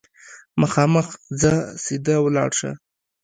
[0.61, 1.07] مخامخ
[1.39, 1.51] ځه،
[1.83, 2.71] سیده ولاړ شه!